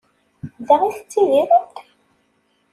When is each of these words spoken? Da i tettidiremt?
Da 0.67 0.75
i 0.87 0.89
tettidiremt? 0.95 1.77